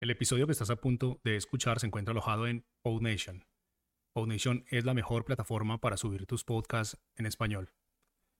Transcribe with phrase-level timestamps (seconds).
[0.00, 3.44] El episodio que estás a punto de escuchar se encuentra alojado en PodNation.
[4.14, 7.74] PodNation es la mejor plataforma para subir tus podcasts en español.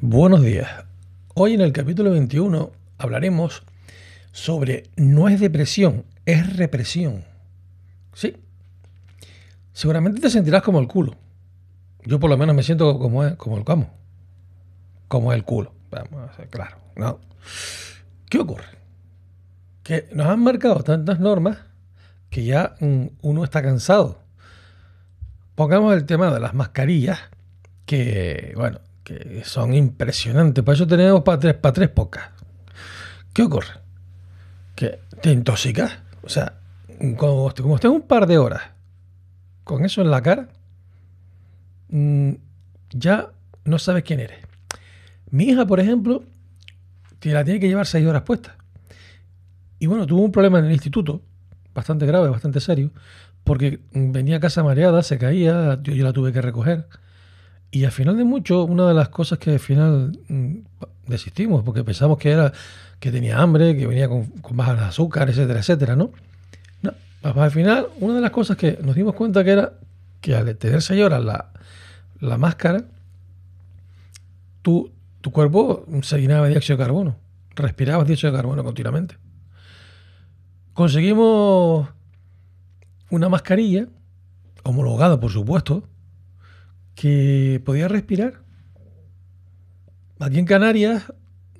[0.00, 0.68] Buenos días.
[1.34, 3.62] Hoy en el capítulo 21 hablaremos
[4.32, 7.22] sobre no es depresión, es represión.
[8.12, 8.36] Sí.
[9.72, 11.14] Seguramente te sentirás como el culo.
[12.04, 13.90] Yo por lo menos me siento como, como el camo.
[15.06, 15.72] Como el culo.
[15.92, 16.78] Vamos a ser claro.
[16.96, 17.20] ¿no?
[18.28, 18.77] ¿Qué ocurre?
[19.88, 21.56] Que nos han marcado tantas normas
[22.28, 24.18] que ya mm, uno está cansado.
[25.54, 27.18] Pongamos el tema de las mascarillas,
[27.86, 30.62] que, bueno, que son impresionantes.
[30.62, 32.28] Por eso tenemos para tres, para tres pocas.
[33.32, 33.80] ¿Qué ocurre?
[34.74, 35.90] Que te intoxicas.
[36.20, 36.58] O sea,
[37.16, 38.64] como, como un par de horas
[39.64, 40.50] con eso en la cara,
[41.88, 42.32] mm,
[42.90, 43.30] ya
[43.64, 44.44] no sabes quién eres.
[45.30, 46.24] Mi hija, por ejemplo,
[47.22, 48.57] la tiene que llevar seis horas puestas.
[49.78, 51.22] Y bueno, tuvo un problema en el instituto,
[51.74, 52.90] bastante grave, bastante serio,
[53.44, 56.86] porque venía a casa mareada, se caía, yo, la tuve que recoger.
[57.70, 60.56] Y al final de mucho, una de las cosas que al final mm,
[61.06, 62.52] desistimos, porque pensamos que era
[62.98, 66.10] que tenía hambre, que venía con, con bajas de azúcar, etcétera, etcétera, ¿no?
[66.82, 66.92] No,
[67.22, 69.72] al final, una de las cosas que nos dimos cuenta que era
[70.20, 71.52] que al tener señora la,
[72.20, 72.84] la máscara,
[74.62, 77.16] tu, tu cuerpo se llenaba de dióxido de carbono,
[77.54, 79.16] respirabas dióxido de carbono continuamente.
[80.78, 81.88] Conseguimos
[83.10, 83.88] una mascarilla,
[84.62, 85.82] homologada por supuesto,
[86.94, 88.44] que podía respirar.
[90.20, 91.12] Aquí en Canarias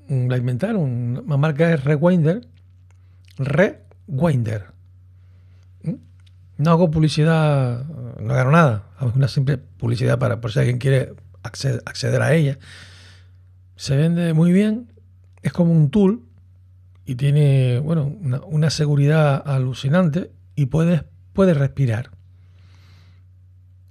[0.06, 2.46] mm, la inventaron, la marca es Rewinder.
[3.38, 4.66] Rewinder.
[5.82, 5.94] ¿Mm?
[6.58, 7.86] No hago publicidad,
[8.20, 12.60] no hago nada, hago una simple publicidad para por si alguien quiere acceder a ella.
[13.74, 14.92] Se vende muy bien,
[15.42, 16.27] es como un tool
[17.08, 22.10] y tiene bueno, una, seguridad alucinante y puedes, puedes respirar.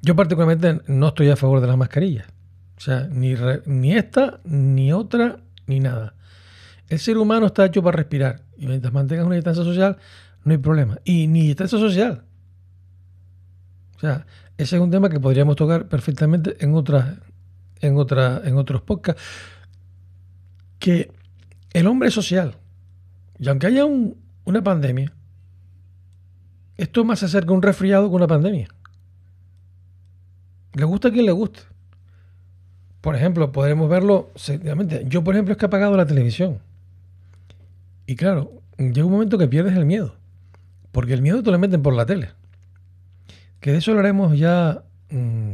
[0.04, 2.28] Yo particularmente no estoy a favor de las mascarillas.
[2.78, 3.34] O sea, ni,
[3.66, 6.14] ni esta, ni otra, ni nada.
[6.90, 8.44] El ser humano está hecho para respirar.
[8.56, 9.98] Y mientras mantengas una distancia social,
[10.44, 11.00] no hay problema.
[11.04, 12.24] Y ni distancia social.
[13.96, 14.28] O sea,
[14.60, 17.18] ese es un tema que podríamos tocar perfectamente en otras,
[17.82, 19.24] en otra, en otros podcasts.
[20.78, 21.12] Que
[21.74, 22.58] el hombre es social.
[23.40, 25.14] Y aunque haya una pandemia,
[26.78, 28.68] esto más se acerca un resfriado que una pandemia.
[30.74, 31.62] Le gusta a quien le guste.
[33.02, 34.32] Por ejemplo, podremos verlo
[35.06, 36.60] Yo, por ejemplo, es que he apagado la televisión.
[38.06, 40.16] Y claro, llega un momento que pierdes el miedo.
[40.92, 42.30] Porque el miedo te lo meten por la tele.
[43.60, 44.84] Que de eso hablaremos ya.
[45.10, 45.54] Mm,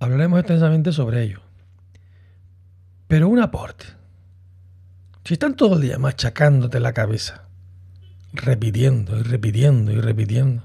[0.00, 1.40] hablaremos extensamente sobre ello.
[3.06, 3.86] Pero un aporte.
[5.26, 7.48] Si están todo el día machacándote la cabeza,
[8.32, 10.62] repitiendo y repitiendo y repitiendo,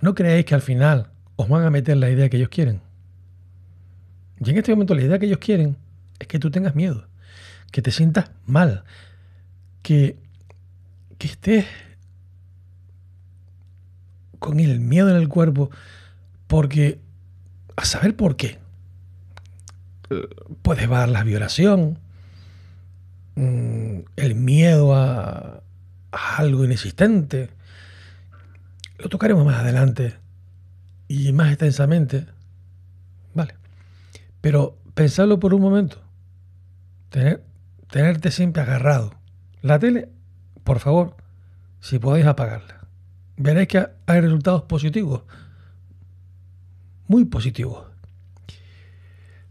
[0.00, 1.06] ¿no creéis que al final
[1.36, 2.80] os van a meter la idea que ellos quieren?
[4.44, 5.76] Y en este momento la idea que ellos quieren
[6.18, 7.06] es que tú tengas miedo,
[7.70, 8.82] que te sientas mal,
[9.82, 10.16] que,
[11.18, 11.66] que estés
[14.40, 15.70] con el miedo en el cuerpo,
[16.48, 16.98] porque
[17.76, 18.58] a saber por qué.
[20.62, 22.00] Puedes dar la violación,
[23.36, 25.62] el miedo a,
[26.10, 27.50] algo inexistente.
[28.98, 30.14] Lo tocaremos más adelante
[31.08, 32.26] y más extensamente.
[33.34, 33.54] Vale.
[34.40, 36.02] Pero pensarlo por un momento.
[37.08, 37.42] Tener,
[37.90, 39.14] tenerte siempre agarrado.
[39.62, 40.08] La tele,
[40.64, 41.16] por favor,
[41.80, 42.86] si podéis apagarla.
[43.36, 45.22] Veréis que hay resultados positivos.
[47.08, 47.86] Muy positivos.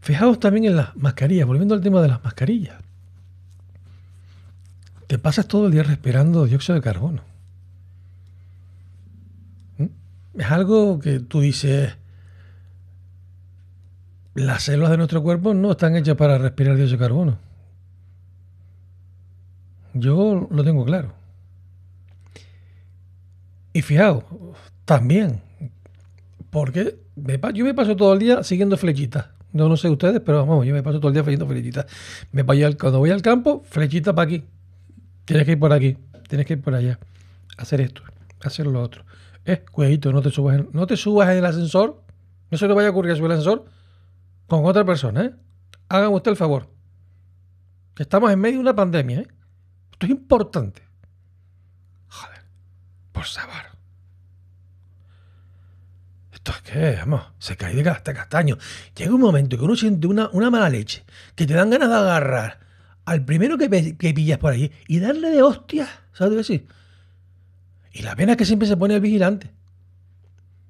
[0.00, 2.81] Fijaos también en las mascarillas, volviendo al tema de las mascarillas.
[5.12, 7.20] Te pasas todo el día respirando dióxido de carbono.
[9.76, 10.40] ¿Mm?
[10.40, 11.98] Es algo que tú dices,
[14.32, 17.38] las células de nuestro cuerpo no están hechas para respirar dióxido de carbono.
[19.92, 21.12] Yo lo tengo claro.
[23.74, 24.24] Y fijaos,
[24.86, 25.42] también,
[26.48, 26.96] porque
[27.52, 29.26] yo me paso todo el día siguiendo flechitas.
[29.52, 31.84] No, no sé ustedes, pero vamos, yo me paso todo el día siguiendo flechitas.
[32.32, 34.44] Me cuando voy al campo, flechita para aquí,
[35.24, 35.96] Tienes que ir por aquí,
[36.28, 36.98] tienes que ir por allá.
[37.56, 38.02] hacer esto,
[38.42, 39.04] hacer lo otro.
[39.44, 42.02] Eh, cuidadito, no te subas en, no te subas en el ascensor.
[42.50, 43.64] No se te vaya a ocurrir subir el ascensor
[44.46, 45.34] con otra persona, ¿eh?
[45.88, 46.68] Hágame usted el favor.
[47.98, 49.28] Estamos en medio de una pandemia, ¿eh?
[49.92, 50.82] Esto es importante.
[52.08, 52.44] Joder,
[53.12, 53.66] por saber.
[56.32, 58.58] Esto es que, vamos, se cae de castaño.
[58.96, 61.04] Llega un momento que uno siente una, una mala leche,
[61.34, 62.61] que te dan ganas de agarrar
[63.04, 63.68] al primero que,
[64.14, 66.66] pillas por ahí y darle de hostia, ¿sabes decir?
[67.92, 69.50] Y la pena es que siempre se pone el vigilante.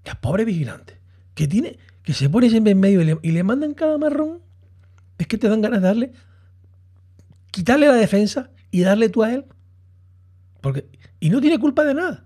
[0.04, 0.98] Ya, pobre vigilante.
[1.34, 4.40] Que tiene, que se pone siempre en medio y le, y le mandan cada marrón.
[5.18, 6.12] Es que te dan ganas de darle,
[7.50, 9.44] quitarle la defensa y darle tú a él.
[10.60, 10.88] Porque,
[11.20, 12.24] y no tiene culpa de nada.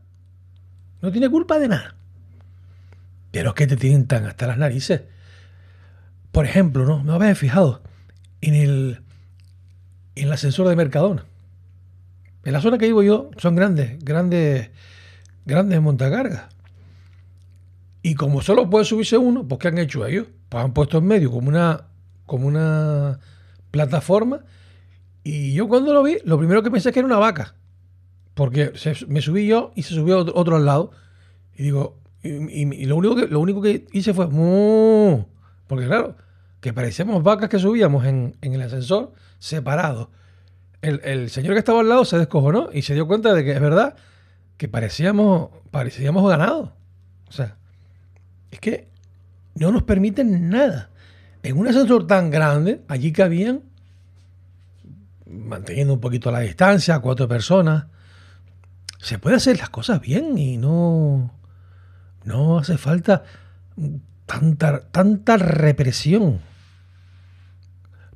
[1.02, 1.96] No tiene culpa de nada.
[3.32, 5.02] Pero es que te tienen tan hasta las narices.
[6.32, 7.02] Por ejemplo, ¿no?
[7.04, 7.82] Me habéis fijado
[8.40, 9.02] en el,
[10.16, 11.24] en el ascensor de Mercadona.
[12.44, 14.70] En la zona que vivo yo son grandes, grandes,
[15.44, 16.44] grandes montacargas.
[18.02, 20.26] Y como solo puede subirse uno, pues ¿qué han hecho ellos?
[20.48, 21.88] Pues han puesto en medio como una,
[22.24, 23.18] como una
[23.70, 24.44] plataforma.
[25.24, 27.56] Y yo cuando lo vi, lo primero que pensé es que era una vaca.
[28.34, 28.72] Porque
[29.08, 30.92] me subí yo y se subió otro, al lado.
[31.56, 34.28] Y digo, y, lo, único que, lo único que hice fue,
[35.66, 36.16] porque claro,
[36.60, 40.08] que parecíamos vacas que subíamos en, el ascensor separados.
[40.82, 43.60] El, señor que estaba al lado se descojonó y se dio cuenta de que es
[43.60, 43.96] verdad
[44.56, 46.70] que parecíamos, parecíamos ganados.
[47.28, 47.56] O sea,
[48.50, 48.88] es que
[49.54, 50.90] no nos permiten nada.
[51.42, 53.62] En un ascensor tan grande, allí cabían,
[55.26, 57.86] manteniendo un poquito la distancia, cuatro personas,
[59.00, 61.32] se puede hacer las cosas bien y no,
[62.24, 63.24] no hace falta
[64.26, 66.40] tanta, tanta represión.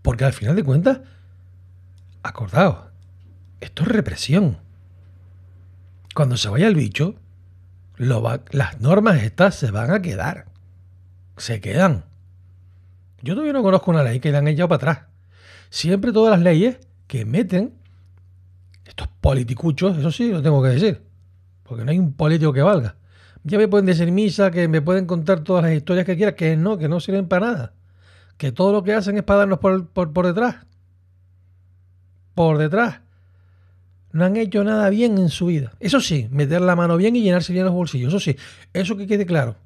[0.02, 1.00] Porque al final de cuentas,
[2.22, 2.90] acordaos,
[3.60, 4.58] esto es represión.
[6.14, 7.14] Cuando se vaya el bicho,
[7.96, 10.46] las normas estas se van a quedar.
[11.36, 12.04] Se quedan.
[13.22, 15.08] Yo todavía no conozco una ley que le han echado para atrás.
[15.68, 17.74] Siempre todas las leyes que meten
[18.84, 21.02] estos politicuchos, eso sí lo tengo que decir,
[21.62, 22.96] porque no hay un político que valga.
[23.44, 26.56] Ya me pueden decir misa, que me pueden contar todas las historias que quieran, que
[26.56, 27.72] no, que no sirven para nada.
[28.36, 30.56] Que todo lo que hacen es para darnos por, por, detrás.
[32.34, 33.00] Por detrás.
[34.12, 35.72] No han hecho nada bien en su vida.
[35.80, 38.08] Eso sí, meter la mano bien y llenarse bien los bolsillos.
[38.08, 38.36] Eso sí,
[38.72, 39.56] eso que quede claro.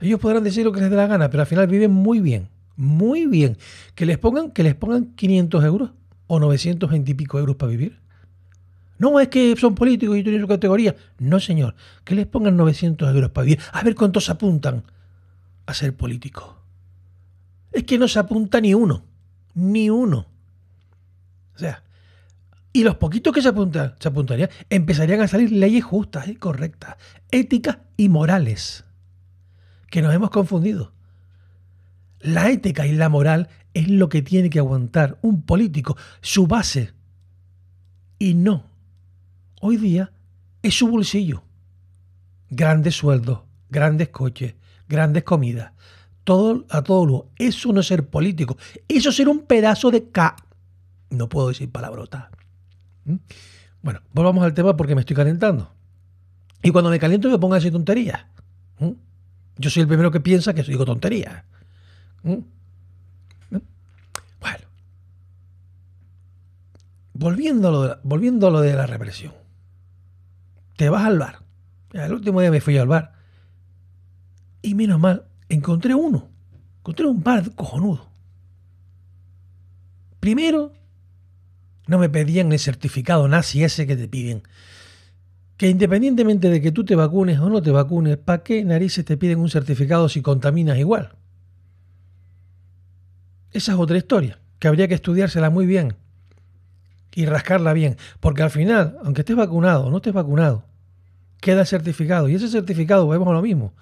[0.00, 2.48] Ellos podrán decir lo que les dé la gana, pero al final viven muy bien.
[2.76, 3.56] Muy bien.
[3.94, 5.90] Que les pongan, que les pongan 500 euros
[6.26, 8.00] o 920 y pico euros para vivir.
[8.98, 10.94] No, es que son políticos y tienen su categoría.
[11.18, 11.74] No, señor.
[12.04, 13.60] Que les pongan 900 euros para vivir.
[13.72, 14.84] A ver cuántos apuntan
[15.66, 16.54] a ser políticos.
[17.72, 19.04] Es que no se apunta ni uno.
[19.54, 20.26] Ni uno.
[21.54, 21.82] O sea,
[22.72, 26.96] y los poquitos que se, apuntan, se apuntarían, empezarían a salir leyes justas y correctas,
[27.30, 28.84] éticas y morales.
[29.90, 30.92] Que nos hemos confundido.
[32.20, 36.92] La ética y la moral es lo que tiene que aguantar un político, su base.
[38.18, 38.71] Y no
[39.62, 40.12] hoy día
[40.60, 41.42] es su bolsillo.
[42.50, 44.54] Grandes sueldos, grandes coches,
[44.88, 45.72] grandes comidas,
[46.24, 47.30] todo a todo lujo.
[47.38, 50.36] Eso no es ser político, eso es ser un pedazo de K.
[51.10, 52.30] No puedo decir palabrota.
[53.04, 53.16] ¿Mm?
[53.82, 55.72] Bueno, volvamos al tema porque me estoy calentando.
[56.62, 58.26] Y cuando me caliento me pongo a decir tonterías.
[58.78, 58.90] ¿Mm?
[59.58, 61.44] Yo soy el primero que piensa que digo tonterías.
[62.22, 62.36] ¿Mm?
[64.40, 64.66] Bueno.
[67.14, 67.68] Volviendo
[68.48, 69.41] a lo de la represión
[70.76, 71.42] te vas al bar.
[71.92, 73.12] El último día me fui al bar.
[74.62, 76.28] Y menos mal, encontré uno.
[76.78, 78.08] Encontré un bar cojonudo.
[80.20, 80.72] Primero,
[81.86, 84.42] no me pedían el certificado nazi ese que te piden.
[85.56, 89.16] Que independientemente de que tú te vacunes o no te vacunes, ¿para qué narices te
[89.16, 91.16] piden un certificado si contaminas igual?
[93.50, 95.96] Esa es otra historia, que habría que estudiársela muy bien
[97.14, 97.96] y rascarla bien.
[98.20, 100.64] Porque al final, aunque estés vacunado o no estés vacunado,
[101.40, 102.28] queda certificado.
[102.28, 103.74] Y ese certificado, vemos lo mismo,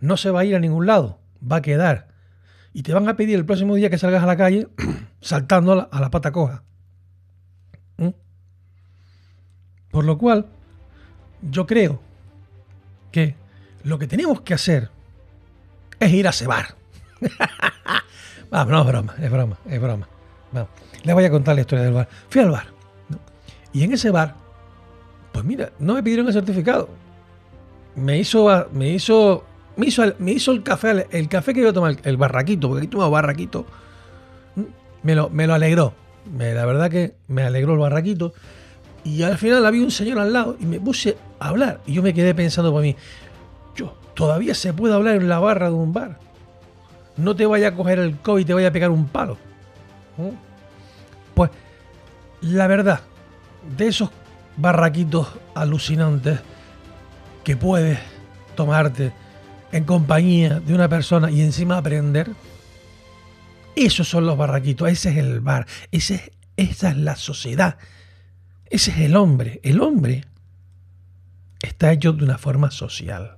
[0.00, 2.08] no se va a ir a ningún lado, va a quedar.
[2.72, 4.68] Y te van a pedir el próximo día que salgas a la calle
[5.20, 6.62] saltando a la, pata coja.
[7.96, 8.10] ¿Mm?
[9.90, 10.46] Por lo cual,
[11.42, 12.00] yo creo
[13.10, 13.34] que
[13.84, 14.90] lo que tenemos que hacer
[15.98, 16.76] es ir a cebar.
[18.50, 20.08] Vamos, no es broma, es broma, es broma.
[21.02, 22.08] Les voy a contar la historia del bar.
[22.28, 22.77] Fui al bar.
[23.72, 24.34] Y en ese bar,
[25.32, 26.88] pues mira, no me pidieron el certificado.
[27.94, 29.44] Me hizo, me hizo,
[29.76, 32.82] me hizo, me hizo el café, el café que iba a tomar, el barraquito, porque
[32.82, 33.66] aquí tomaba barraquito,
[35.02, 35.94] me lo, me lo alegró.
[36.36, 38.32] la verdad que me alegró el barraquito.
[39.04, 41.80] Y al final había un señor al lado y me puse hablar.
[41.86, 42.96] Y yo me quedé pensando para mí,
[43.74, 46.18] yo, todavía se puede hablar en la barra de un bar.
[47.16, 49.36] No te vaya a coger el COVID y te vaya a pegar un palo.
[50.16, 50.30] ¿Mm?
[51.34, 51.50] Pues
[52.40, 53.00] la verdad,
[53.76, 54.10] de esos
[54.56, 56.40] barraquitos alucinantes
[57.44, 57.98] que puedes
[58.54, 59.12] tomarte
[59.72, 62.30] en compañía de una persona y encima aprender,
[63.76, 67.78] esos son los barraquitos, ese es el bar, ese, esa es la sociedad,
[68.66, 69.60] ese es el hombre.
[69.62, 70.24] El hombre
[71.62, 73.36] está hecho de una forma social.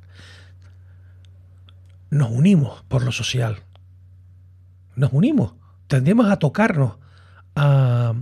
[2.11, 3.63] Nos unimos por lo social.
[4.97, 5.55] Nos unimos.
[5.87, 6.97] Tendemos a tocarnos,
[7.55, 8.15] a,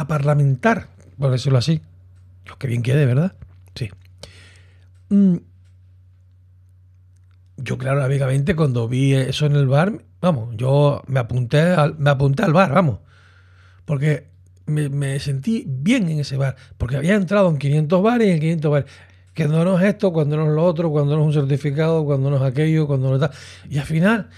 [0.00, 0.88] a parlamentar,
[1.18, 1.80] por decirlo así.
[2.46, 3.34] Lo que bien quede, ¿verdad?
[3.74, 3.90] Sí.
[5.08, 5.36] Mm.
[7.58, 12.10] Yo, claro, obviamente, cuando vi eso en el bar, vamos, yo me apunté al, me
[12.10, 13.00] apunté al bar, vamos.
[13.84, 14.28] Porque
[14.66, 18.70] me, sentí bien en ese bar, porque había entrado en 500 bares y en 500
[18.70, 18.90] bares.
[19.32, 22.30] Que no es esto, cuando no es lo otro, cuando no es un certificado, cuando
[22.30, 23.30] no es aquello, cuando no está.
[23.68, 24.30] Y al final,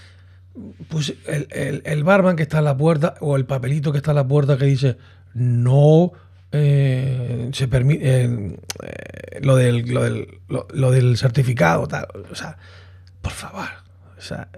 [0.89, 4.15] pues el, el, barman que está en la puerta o el papelito que está en
[4.15, 4.97] la puerta que dice
[5.33, 6.11] no
[6.51, 12.07] eh, se permite eh, lo, del, lo, del, lo, del certificado, tal.
[12.31, 12.57] O sea,
[13.21, 13.69] por favor.
[14.17, 14.49] O sea,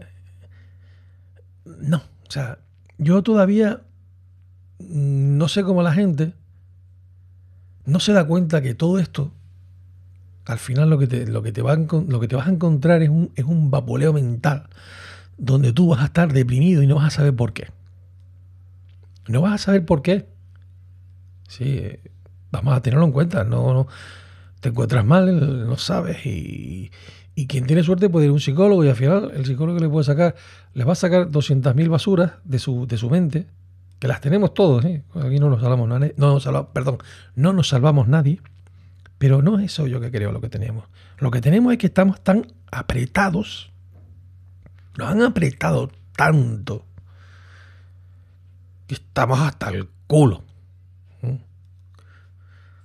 [1.66, 1.98] no.
[1.98, 2.60] O sea,
[2.98, 3.82] yo todavía
[4.80, 6.34] no sé cómo la gente
[7.86, 9.32] no se da cuenta que todo esto,
[10.46, 13.10] al final lo que te, lo que te, lo que te vas a encontrar es
[13.10, 13.70] un, es un
[14.14, 14.68] mental,
[15.38, 17.68] donde tú vas a estar deprimido y no vas a saber por qué.
[19.28, 20.28] No vas a saber por qué.
[21.52, 21.84] Sí,
[22.50, 23.44] vamos a tenerlo en cuenta.
[23.44, 23.88] No, no
[24.62, 26.26] te encuentras mal, no sabes.
[26.26, 26.92] Y,
[27.36, 29.90] y, quien tiene suerte puede ir a un psicólogo y al final el psicólogo le
[29.90, 30.36] puede sacar,
[30.74, 33.48] le va a sacar 200.000 basuras de su, de su mente
[34.00, 35.04] que las tenemos todos, ¿eh?
[35.14, 36.98] aquí no nos salvamos nadie, no nos perdón,
[37.36, 38.42] no nos salvamos nadie,
[39.20, 40.86] pero no es eso yo que creo lo que tenemos.
[41.20, 43.72] Lo que tenemos es que estamos tan apretados,
[44.98, 46.86] nos han apretado tanto,
[48.88, 50.44] que estamos hasta el culo.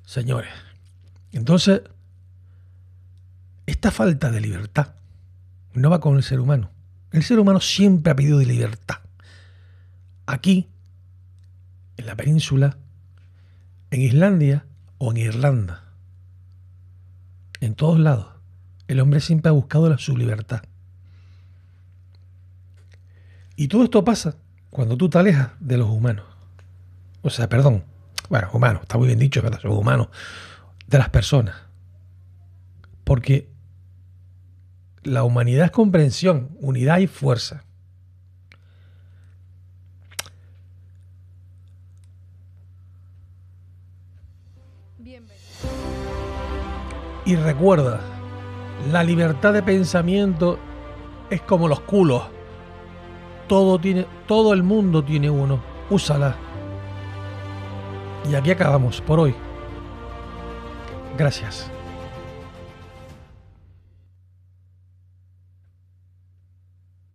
[0.06, 0.52] Señores,
[1.32, 1.82] entonces,
[3.66, 4.94] esta falta de libertad
[5.74, 6.70] no va con el ser humano.
[7.10, 8.98] El ser humano siempre ha pedido libertad.
[10.24, 10.68] Aquí
[11.96, 12.78] en la península,
[13.90, 14.64] en Islandia
[14.98, 15.82] o en Irlanda.
[17.60, 18.28] En todos lados,
[18.86, 20.62] el hombre siempre ha buscado su libertad.
[23.56, 24.36] Y todo esto pasa
[24.70, 26.26] cuando tú te alejas de los humanos.
[27.22, 27.82] O sea, perdón,
[28.28, 30.08] bueno, humanos, está muy bien dicho, que Son humanos,
[30.86, 31.56] de las personas.
[33.04, 33.48] Porque
[35.02, 37.62] la humanidad es comprensión, unidad y fuerza.
[47.24, 48.00] Y recuerda,
[48.92, 50.60] la libertad de pensamiento
[51.28, 52.22] es como los culos.
[53.48, 55.60] Todo, tiene, todo el mundo tiene uno.
[55.90, 56.45] Úsala.
[58.30, 59.34] Y aquí acabamos por hoy.
[61.16, 61.70] Gracias.